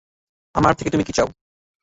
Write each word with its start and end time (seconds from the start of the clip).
আমার 0.55 0.73
থেকে 0.73 0.89
তুমি 0.89 1.03
কি 1.03 1.13
চাও? 1.13 1.27